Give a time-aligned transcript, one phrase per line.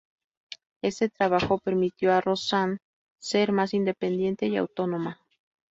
[0.81, 2.79] Este trabajo permitió a Rosanne
[3.21, 5.19] ser más independiente y autónoma.